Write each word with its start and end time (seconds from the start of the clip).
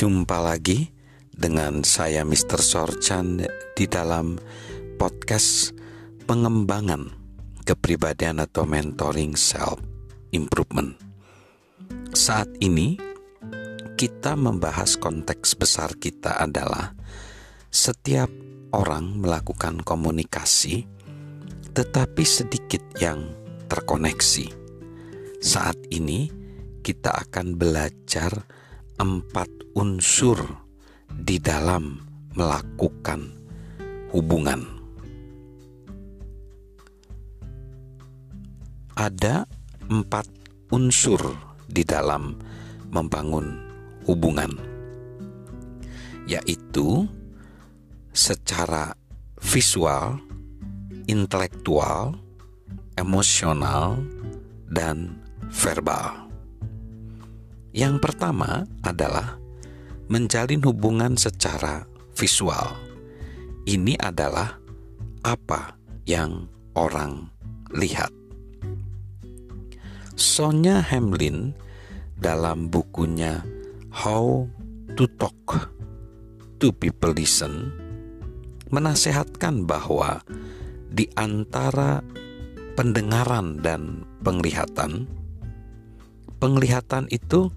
Jumpa 0.00 0.40
lagi 0.40 0.88
dengan 1.28 1.84
saya 1.84 2.24
Mr. 2.24 2.56
Sorchan 2.56 3.44
di 3.76 3.84
dalam 3.84 4.40
podcast 4.96 5.76
pengembangan 6.24 7.04
kepribadian 7.68 8.40
atau 8.40 8.64
mentoring 8.64 9.36
self 9.36 9.76
improvement. 10.32 10.96
Saat 12.16 12.48
ini 12.64 12.96
kita 14.00 14.40
membahas 14.40 14.96
konteks 14.96 15.60
besar 15.60 15.92
kita 16.00 16.48
adalah 16.48 16.96
setiap 17.68 18.32
orang 18.72 19.20
melakukan 19.20 19.84
komunikasi 19.84 20.88
tetapi 21.76 22.24
sedikit 22.24 22.80
yang 22.96 23.36
terkoneksi. 23.68 24.48
Saat 25.44 25.76
ini 25.92 26.32
kita 26.80 27.12
akan 27.28 27.60
belajar 27.60 28.48
empat 29.00 29.48
unsur 29.72 30.36
di 31.08 31.40
dalam 31.40 31.96
melakukan 32.36 33.32
hubungan. 34.12 34.60
Ada 38.92 39.48
empat 39.88 40.28
unsur 40.68 41.32
di 41.64 41.80
dalam 41.80 42.36
membangun 42.92 43.56
hubungan, 44.04 44.52
yaitu 46.28 47.08
secara 48.12 48.92
visual, 49.40 50.20
intelektual, 51.08 52.20
emosional, 53.00 53.96
dan 54.68 55.16
verbal. 55.48 56.29
Yang 57.70 58.02
pertama 58.02 58.66
adalah 58.82 59.38
menjalin 60.10 60.58
hubungan 60.66 61.14
secara 61.14 61.86
visual. 62.18 62.74
Ini 63.62 63.94
adalah 64.02 64.58
apa 65.22 65.78
yang 66.02 66.50
orang 66.74 67.30
lihat. 67.70 68.10
Sonya 70.18 70.82
Hamlin 70.82 71.54
dalam 72.18 72.68
bukunya 72.68 73.40
How 73.94 74.44
to 74.98 75.04
Talk 75.16 75.70
to 76.60 76.74
People 76.74 77.14
Listen 77.14 77.70
menasehatkan 78.70 79.66
bahwa 79.66 80.22
di 80.90 81.06
antara 81.18 82.02
pendengaran 82.78 83.58
dan 83.62 84.06
penglihatan, 84.22 85.06
penglihatan 86.38 87.06
itu 87.10 87.50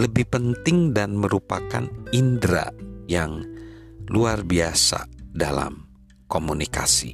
lebih 0.00 0.32
penting 0.32 0.96
dan 0.96 1.12
merupakan 1.12 1.84
indera 2.16 2.72
yang 3.04 3.44
luar 4.08 4.40
biasa 4.40 5.04
dalam 5.28 5.84
komunikasi. 6.24 7.12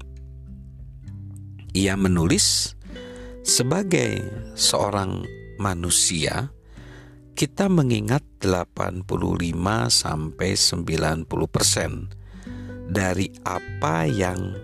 Ia 1.74 1.98
menulis 1.98 2.78
sebagai 3.42 4.22
seorang 4.54 5.26
manusia 5.58 6.54
kita 7.36 7.68
mengingat 7.68 8.24
85 8.40 9.04
sampai 9.92 10.56
90% 10.56 11.28
dari 12.86 13.26
apa 13.44 14.08
yang 14.08 14.56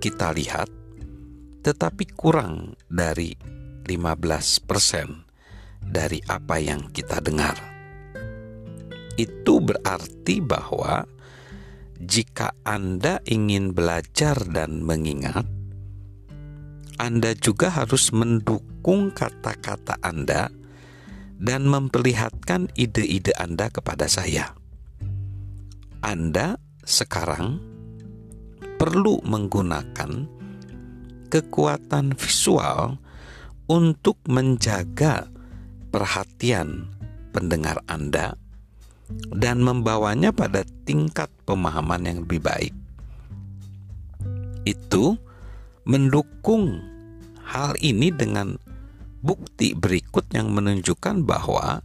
kita 0.00 0.32
lihat 0.32 0.72
tetapi 1.60 2.08
kurang 2.16 2.72
dari 2.88 3.36
15% 3.84 5.29
dari 5.84 6.20
apa 6.28 6.60
yang 6.60 6.92
kita 6.92 7.18
dengar. 7.24 7.56
Itu 9.16 9.60
berarti 9.60 10.40
bahwa 10.40 11.04
jika 12.00 12.56
Anda 12.64 13.20
ingin 13.28 13.76
belajar 13.76 14.40
dan 14.48 14.80
mengingat, 14.80 15.44
Anda 16.96 17.36
juga 17.36 17.68
harus 17.72 18.12
mendukung 18.12 19.12
kata-kata 19.12 20.00
Anda 20.00 20.48
dan 21.40 21.68
memperlihatkan 21.68 22.72
ide-ide 22.76 23.36
Anda 23.36 23.68
kepada 23.68 24.08
saya. 24.08 24.56
Anda 26.00 26.56
sekarang 26.84 27.60
perlu 28.80 29.20
menggunakan 29.20 30.24
kekuatan 31.28 32.16
visual 32.16 32.96
untuk 33.68 34.16
menjaga 34.24 35.28
perhatian 35.90 36.86
pendengar 37.34 37.82
Anda 37.90 38.38
dan 39.34 39.62
membawanya 39.62 40.30
pada 40.30 40.62
tingkat 40.86 41.30
pemahaman 41.46 42.06
yang 42.06 42.18
lebih 42.22 42.40
baik. 42.42 42.74
Itu 44.62 45.18
mendukung 45.82 46.78
hal 47.42 47.74
ini 47.82 48.14
dengan 48.14 48.54
bukti 49.20 49.74
berikut 49.74 50.30
yang 50.30 50.54
menunjukkan 50.54 51.26
bahwa 51.26 51.82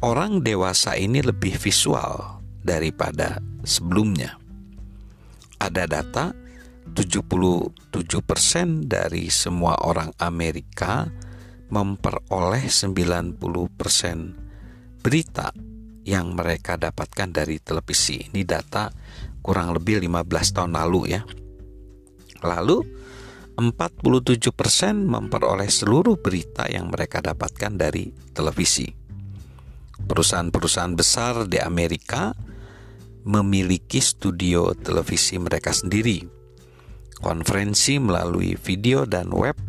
orang 0.00 0.40
dewasa 0.40 0.96
ini 0.96 1.20
lebih 1.20 1.60
visual 1.60 2.40
daripada 2.64 3.44
sebelumnya. 3.68 4.40
Ada 5.58 5.84
data 5.90 6.32
77% 6.94 8.88
dari 8.88 9.28
semua 9.28 9.76
orang 9.84 10.14
Amerika 10.22 11.10
memperoleh 11.68 12.64
90% 12.68 13.38
berita 15.04 15.52
yang 16.08 16.32
mereka 16.32 16.80
dapatkan 16.80 17.28
dari 17.28 17.60
televisi. 17.60 18.24
Ini 18.32 18.42
data 18.48 18.88
kurang 19.44 19.76
lebih 19.76 20.00
15 20.00 20.56
tahun 20.56 20.72
lalu 20.76 21.00
ya. 21.12 21.22
Lalu 22.40 22.78
47% 23.58 24.54
memperoleh 25.04 25.66
seluruh 25.66 26.16
berita 26.16 26.70
yang 26.70 26.88
mereka 26.88 27.18
dapatkan 27.18 27.74
dari 27.74 28.08
televisi. 28.30 28.86
Perusahaan-perusahaan 29.98 30.94
besar 30.94 31.44
di 31.50 31.58
Amerika 31.58 32.30
memiliki 33.26 33.98
studio 33.98 34.72
televisi 34.78 35.36
mereka 35.36 35.74
sendiri. 35.74 36.22
Konferensi 37.18 37.98
melalui 37.98 38.54
video 38.54 39.02
dan 39.04 39.34
web 39.34 39.67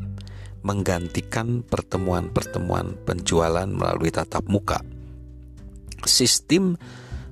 menggantikan 0.62 1.64
pertemuan-pertemuan 1.64 3.00
penjualan 3.08 3.68
melalui 3.68 4.12
tatap 4.12 4.44
muka. 4.52 4.84
Sistem 6.03 6.75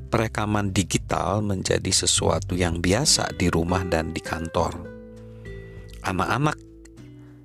perekaman 0.07 0.71
digital 0.71 1.43
menjadi 1.43 1.91
sesuatu 1.91 2.55
yang 2.55 2.79
biasa 2.79 3.35
di 3.35 3.51
rumah 3.51 3.83
dan 3.83 4.15
di 4.15 4.23
kantor. 4.23 4.79
Anak-anak 6.07 6.57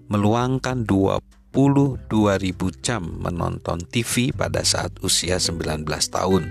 meluangkan 0.07 0.87
22.000 0.87 2.85
jam 2.85 3.03
menonton 3.19 3.83
TV 3.83 4.31
pada 4.31 4.63
saat 4.63 4.95
usia 5.03 5.43
19 5.43 5.83
tahun. 5.89 6.45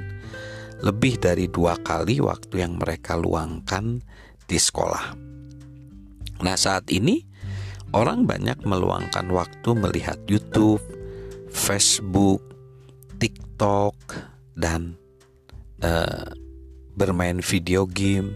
Lebih 0.82 1.22
dari 1.22 1.46
dua 1.46 1.78
kali 1.78 2.20
waktu 2.20 2.66
yang 2.66 2.82
mereka 2.82 3.14
luangkan 3.14 4.02
di 4.50 4.58
sekolah. 4.58 5.14
Nah, 6.42 6.58
saat 6.58 6.90
ini 6.90 7.31
Orang 7.92 8.24
banyak 8.24 8.64
meluangkan 8.64 9.28
waktu 9.36 9.70
melihat 9.76 10.16
YouTube, 10.24 10.80
Facebook, 11.52 12.40
TikTok, 13.20 14.00
dan 14.56 14.96
uh, 15.84 16.32
bermain 16.96 17.44
video 17.44 17.84
game, 17.84 18.32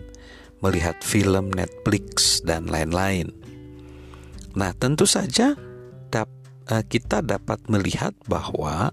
melihat 0.59 0.99
film 0.99 1.55
Netflix, 1.55 2.43
dan 2.43 2.67
lain-lain. 2.67 3.31
Nah, 4.59 4.75
tentu 4.75 5.07
saja 5.07 5.55
dap, 6.11 6.27
uh, 6.67 6.83
kita 6.83 7.23
dapat 7.23 7.63
melihat 7.71 8.11
bahwa 8.27 8.91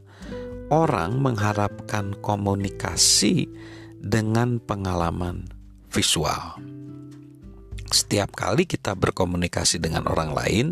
orang 0.71 1.19
mengharapkan 1.19 2.15
komunikasi 2.23 3.51
dengan 3.99 4.63
pengalaman 4.63 5.51
visual. 5.91 6.55
Setiap 7.93 8.33
kali 8.33 8.65
kita 8.65 8.97
berkomunikasi 8.97 9.77
dengan 9.77 10.09
orang 10.09 10.33
lain, 10.33 10.67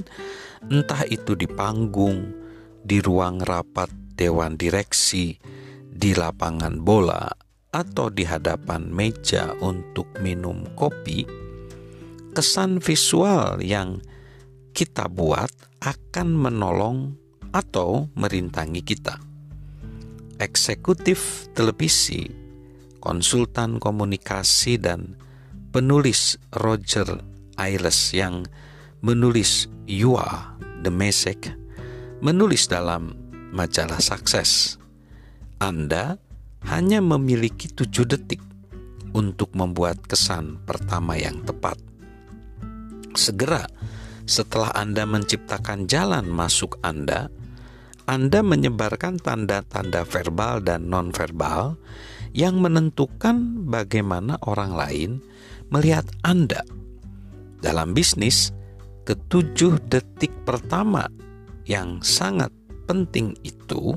entah 0.72 1.04
itu 1.04 1.36
di 1.36 1.44
panggung, 1.44 2.32
di 2.80 2.96
ruang 3.04 3.44
rapat 3.44 3.92
dewan 4.16 4.56
direksi, 4.56 5.36
di 5.84 6.16
lapangan 6.16 6.80
bola, 6.80 7.28
atau 7.70 8.08
di 8.08 8.24
hadapan 8.24 8.88
meja 8.88 9.52
untuk 9.60 10.08
minum 10.24 10.64
kopi, 10.72 11.28
kesan 12.32 12.80
visual 12.80 13.60
yang 13.60 14.00
kita 14.72 15.06
buat 15.12 15.52
akan 15.84 16.28
menolong 16.34 17.14
atau 17.52 18.08
merintangi 18.16 18.80
kita. 18.80 19.20
Eksekutif 20.40 21.52
televisi, 21.52 22.24
konsultan 22.96 23.76
komunikasi, 23.76 24.80
dan 24.80 25.20
penulis 25.70 26.34
Roger 26.50 27.22
Ailes 27.54 28.10
yang 28.10 28.42
menulis 29.06 29.70
You 29.86 30.18
Are 30.18 30.58
The 30.82 30.90
Message 30.90 31.54
menulis 32.18 32.66
dalam 32.66 33.14
majalah 33.54 34.02
Sukses. 34.02 34.76
Anda 35.62 36.18
hanya 36.66 36.98
memiliki 36.98 37.70
tujuh 37.70 38.04
detik 38.04 38.42
untuk 39.14 39.54
membuat 39.54 40.02
kesan 40.10 40.58
pertama 40.66 41.14
yang 41.14 41.38
tepat. 41.46 41.78
Segera 43.14 43.64
setelah 44.26 44.74
Anda 44.74 45.06
menciptakan 45.06 45.86
jalan 45.86 46.26
masuk 46.30 46.82
Anda, 46.82 47.30
Anda 48.10 48.42
menyebarkan 48.42 49.22
tanda-tanda 49.22 50.02
verbal 50.02 50.66
dan 50.66 50.90
nonverbal 50.90 51.78
yang 52.30 52.62
menentukan 52.62 53.66
bagaimana 53.66 54.38
orang 54.46 54.72
lain 54.74 55.10
melihat 55.70 56.06
Anda. 56.26 56.62
Dalam 57.62 57.94
bisnis, 57.94 58.54
ketujuh 59.06 59.80
detik 59.90 60.30
pertama 60.46 61.06
yang 61.66 62.02
sangat 62.02 62.50
penting 62.90 63.38
itu 63.46 63.94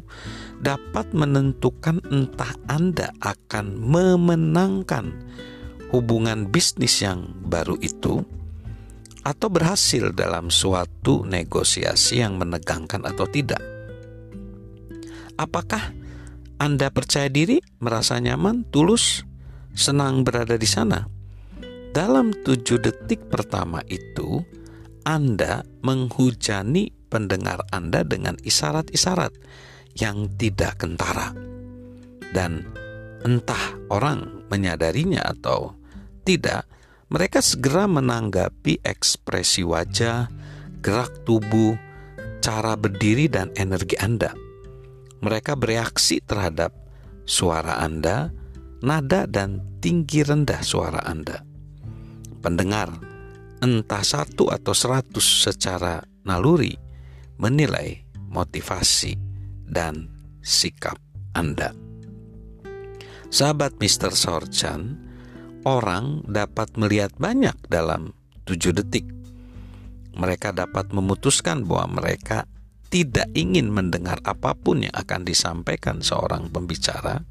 dapat 0.62 1.10
menentukan 1.18 1.98
entah 2.14 2.54
Anda 2.70 3.10
akan 3.26 3.82
memenangkan 3.82 5.10
hubungan 5.90 6.50
bisnis 6.54 7.02
yang 7.02 7.34
baru 7.50 7.78
itu 7.82 8.22
atau 9.24 9.48
berhasil 9.48 10.12
dalam 10.14 10.52
suatu 10.52 11.24
negosiasi 11.26 12.22
yang 12.22 12.38
menegangkan 12.38 13.02
atau 13.08 13.26
tidak. 13.26 13.62
Apakah 15.40 15.96
Anda 16.62 16.94
percaya 16.94 17.32
diri, 17.32 17.58
merasa 17.82 18.20
nyaman, 18.22 18.68
tulus, 18.70 19.26
senang 19.74 20.22
berada 20.22 20.60
di 20.60 20.70
sana? 20.70 21.10
Dalam 21.94 22.34
tujuh 22.34 22.82
detik 22.82 23.30
pertama 23.30 23.86
itu, 23.86 24.42
Anda 25.06 25.62
menghujani 25.86 26.90
pendengar 27.06 27.70
Anda 27.70 28.02
dengan 28.02 28.34
isyarat-isyarat 28.42 29.30
yang 30.02 30.26
tidak 30.34 30.82
kentara. 30.82 31.38
Dan 32.34 32.66
entah 33.22 33.78
orang 33.94 34.50
menyadarinya 34.50 35.22
atau 35.22 35.78
tidak, 36.26 36.66
mereka 37.14 37.46
segera 37.46 37.86
menanggapi 37.86 38.82
ekspresi 38.82 39.62
wajah, 39.62 40.34
gerak 40.82 41.14
tubuh, 41.30 41.78
cara 42.42 42.74
berdiri, 42.74 43.30
dan 43.30 43.54
energi 43.54 44.02
Anda. 44.02 44.34
Mereka 45.22 45.54
bereaksi 45.62 46.26
terhadap 46.26 46.74
suara 47.30 47.86
Anda, 47.86 48.34
nada, 48.82 49.30
dan 49.30 49.62
tinggi 49.78 50.26
rendah 50.26 50.66
suara 50.66 51.06
Anda. 51.06 51.53
Pendengar, 52.44 52.92
entah 53.64 54.04
satu 54.04 54.52
atau 54.52 54.76
seratus 54.76 55.48
secara 55.48 56.04
naluri, 56.28 56.76
menilai 57.40 58.04
motivasi 58.28 59.16
dan 59.64 60.12
sikap 60.44 61.00
Anda. 61.32 61.72
Sahabat 63.32 63.80
Mr. 63.80 64.12
Sorchan, 64.12 65.00
orang 65.64 66.28
dapat 66.28 66.76
melihat 66.76 67.16
banyak 67.16 67.56
dalam 67.72 68.12
tujuh 68.44 68.76
detik. 68.76 69.08
Mereka 70.14 70.52
dapat 70.52 70.92
memutuskan 70.92 71.64
bahwa 71.64 72.04
mereka 72.04 72.44
tidak 72.92 73.32
ingin 73.34 73.72
mendengar 73.72 74.20
apa 74.28 74.52
pun 74.52 74.84
yang 74.84 74.94
akan 74.94 75.24
disampaikan 75.24 76.04
seorang 76.04 76.52
pembicara, 76.52 77.24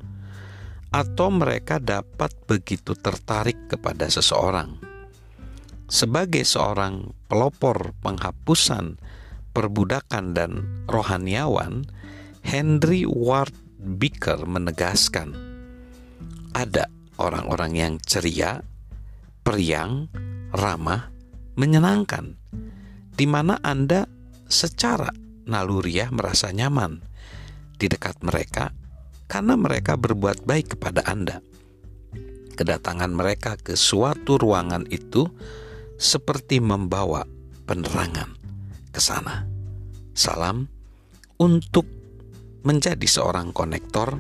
atau 0.89 1.29
mereka 1.29 1.77
dapat 1.79 2.33
begitu 2.49 2.97
tertarik 2.97 3.69
kepada 3.69 4.09
seseorang. 4.09 4.92
Sebagai 5.93 6.49
seorang 6.49 7.13
pelopor 7.29 7.93
penghapusan 8.01 8.97
perbudakan 9.53 10.33
dan 10.33 10.65
rohaniawan, 10.89 11.85
Henry 12.41 13.05
Ward 13.05 13.53
Beaker 13.77 14.49
menegaskan, 14.49 15.37
ada 16.57 16.89
orang-orang 17.21 17.73
yang 17.77 17.95
ceria, 18.01 18.65
periang, 19.45 20.09
ramah, 20.57 21.13
menyenangkan, 21.61 22.41
di 23.13 23.29
mana 23.29 23.61
Anda 23.61 24.09
secara 24.49 25.13
naluriah 25.45 26.09
merasa 26.09 26.57
nyaman 26.57 27.05
di 27.77 27.93
dekat 27.93 28.17
mereka 28.25 28.73
karena 29.29 29.61
mereka 29.61 30.01
berbuat 30.01 30.49
baik 30.49 30.73
kepada 30.73 31.05
Anda. 31.05 31.45
Kedatangan 32.57 33.13
mereka 33.13 33.61
ke 33.61 33.77
suatu 33.77 34.41
ruangan 34.41 34.89
itu 34.89 35.29
seperti 36.03 36.59
membawa 36.59 37.23
penerangan 37.63 38.35
ke 38.91 38.99
sana. 38.99 39.47
Salam 40.19 40.67
untuk 41.39 41.87
menjadi 42.67 43.07
seorang 43.07 43.55
konektor. 43.55 44.19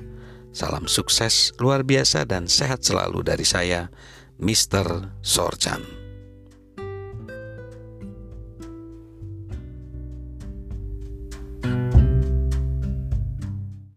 Salam 0.52 0.86
sukses 0.86 1.50
luar 1.58 1.82
biasa 1.82 2.28
dan 2.28 2.46
sehat 2.46 2.84
selalu 2.86 3.24
dari 3.26 3.42
saya, 3.42 3.90
Mr. 4.38 5.16
Sorjan. 5.24 6.01